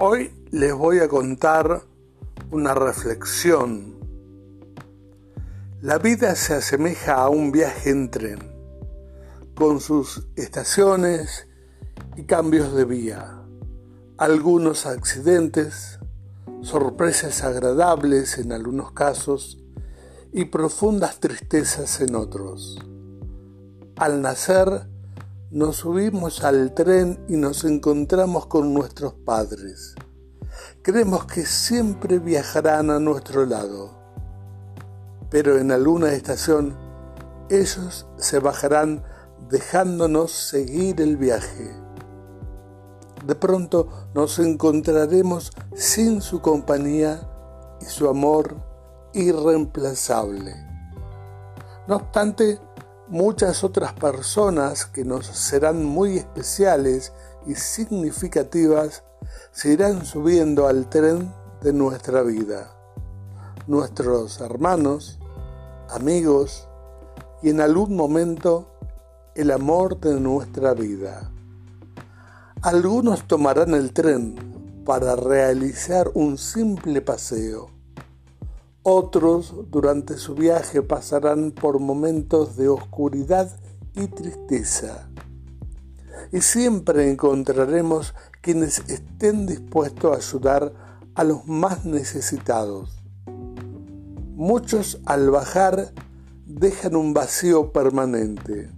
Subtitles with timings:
[0.00, 1.82] Hoy les voy a contar
[2.52, 3.96] una reflexión.
[5.80, 8.38] La vida se asemeja a un viaje en tren,
[9.56, 11.48] con sus estaciones
[12.16, 13.42] y cambios de vía,
[14.18, 15.98] algunos accidentes,
[16.62, 19.58] sorpresas agradables en algunos casos
[20.32, 22.78] y profundas tristezas en otros.
[23.96, 24.86] Al nacer,
[25.50, 29.94] nos subimos al tren y nos encontramos con nuestros padres.
[30.82, 33.90] Creemos que siempre viajarán a nuestro lado,
[35.30, 36.76] pero en alguna estación
[37.48, 39.02] ellos se bajarán
[39.48, 41.74] dejándonos seguir el viaje.
[43.24, 47.26] De pronto nos encontraremos sin su compañía
[47.80, 48.54] y su amor
[49.14, 50.54] irreemplazable.
[51.86, 52.60] No obstante,
[53.08, 57.12] muchas otras personas que nos serán muy especiales
[57.46, 59.02] y significativas
[59.50, 62.70] se irán subiendo al tren de nuestra vida.
[63.66, 65.18] Nuestros hermanos,
[65.88, 66.68] amigos
[67.42, 68.68] y en algún momento
[69.34, 71.30] el amor de nuestra vida.
[72.62, 77.77] Algunos tomarán el tren para realizar un simple paseo
[78.88, 83.50] otros durante su viaje pasarán por momentos de oscuridad
[83.94, 85.10] y tristeza.
[86.32, 90.72] Y siempre encontraremos quienes estén dispuestos a ayudar
[91.14, 93.02] a los más necesitados.
[94.34, 95.92] Muchos al bajar
[96.46, 98.70] dejan un vacío permanente.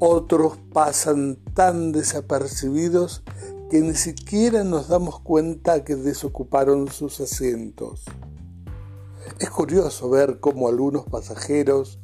[0.00, 3.22] Otros pasan tan desapercibidos
[3.70, 8.04] que ni siquiera nos damos cuenta que desocuparon sus asientos.
[9.38, 12.00] Es curioso ver cómo algunos pasajeros,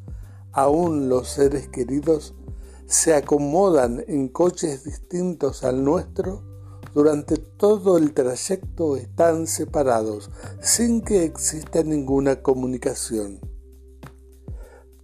[0.53, 2.35] aún los seres queridos,
[2.87, 6.43] se acomodan en coches distintos al nuestro,
[6.95, 10.31] durante todo el trayecto están separados
[10.61, 13.41] sin que exista ninguna comunicación.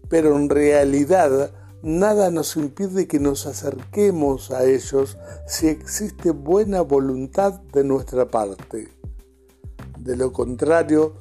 [0.09, 1.53] Pero en realidad
[1.83, 5.19] nada nos impide que nos acerquemos a ellos
[5.49, 8.89] si existe buena voluntad de nuestra parte.
[9.99, 11.15] De lo contrario,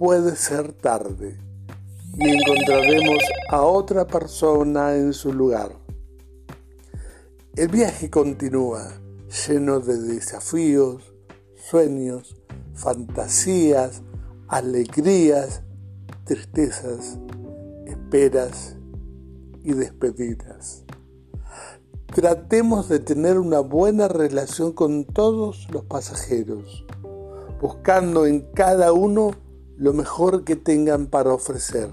[0.00, 1.36] puede ser tarde
[2.16, 5.72] y encontraremos a otra persona en su lugar.
[7.54, 8.94] El viaje continúa
[9.46, 11.12] lleno de desafíos,
[11.54, 12.34] sueños,
[12.72, 14.00] fantasías,
[14.48, 15.60] alegrías,
[16.24, 17.18] tristezas,
[17.84, 18.76] esperas
[19.62, 20.82] y despedidas.
[22.06, 26.86] Tratemos de tener una buena relación con todos los pasajeros,
[27.60, 29.49] buscando en cada uno
[29.80, 31.88] lo mejor que tengan para ofrecer.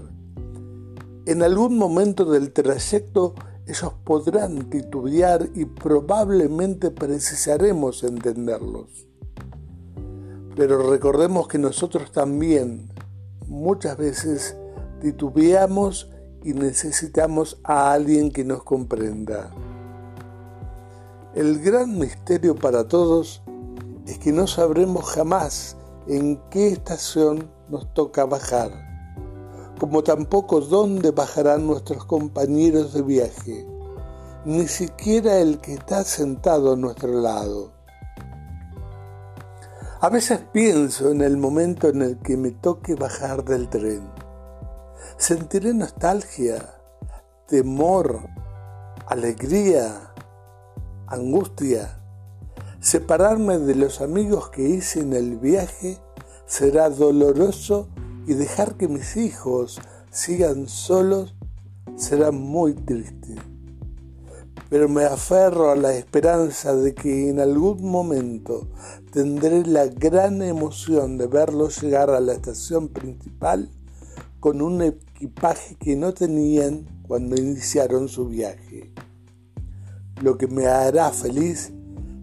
[1.24, 3.34] En algún momento del trayecto
[3.66, 9.06] ellos podrán titubear y probablemente precisaremos entenderlos.
[10.54, 12.90] Pero recordemos que nosotros también
[13.46, 14.54] muchas veces
[15.00, 16.10] titubeamos
[16.44, 19.50] y necesitamos a alguien que nos comprenda.
[21.34, 23.42] El gran misterio para todos
[24.06, 28.70] es que no sabremos jamás en qué estación nos toca bajar,
[29.78, 33.66] como tampoco dónde bajarán nuestros compañeros de viaje,
[34.44, 37.72] ni siquiera el que está sentado a nuestro lado.
[40.00, 44.08] A veces pienso en el momento en el que me toque bajar del tren.
[45.16, 46.74] Sentiré nostalgia,
[47.48, 48.28] temor,
[49.08, 50.12] alegría,
[51.08, 52.00] angustia.
[52.78, 55.98] Separarme de los amigos que hice en el viaje
[56.48, 57.88] será doloroso
[58.26, 61.34] y dejar que mis hijos sigan solos
[61.96, 63.36] será muy triste.
[64.70, 68.68] Pero me aferro a la esperanza de que en algún momento
[69.12, 73.70] tendré la gran emoción de verlos llegar a la estación principal
[74.40, 78.92] con un equipaje que no tenían cuando iniciaron su viaje.
[80.22, 81.72] Lo que me hará feliz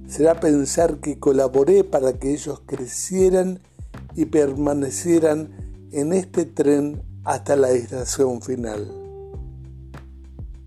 [0.07, 3.59] será pensar que colaboré para que ellos crecieran
[4.15, 8.91] y permanecieran en este tren hasta la estación final.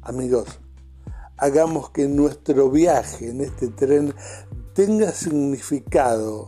[0.03, 0.61] Amigos,
[1.37, 4.15] hagamos que nuestro viaje en este tren
[4.75, 6.47] tenga significado,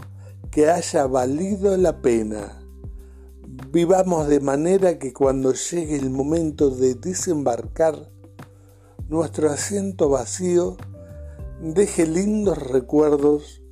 [0.51, 2.63] que haya valido la pena.
[3.73, 8.11] Vivamos de manera que cuando llegue el momento de desembarcar,
[9.09, 10.77] nuestro asiento vacío
[11.61, 13.63] deje lindos recuerdos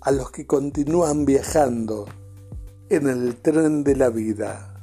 [0.00, 2.06] a los que continúan viajando
[2.90, 4.74] en el tren de la vida.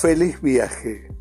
[0.00, 1.15] Feliz viaje.